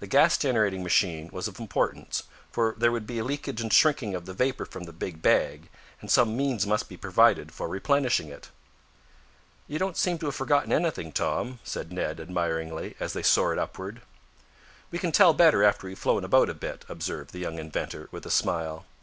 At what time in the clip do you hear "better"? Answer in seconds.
15.32-15.64